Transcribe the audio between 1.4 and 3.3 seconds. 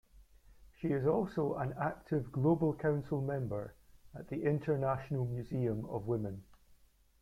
an active Global Council